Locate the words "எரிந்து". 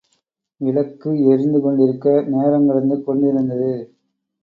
1.25-1.61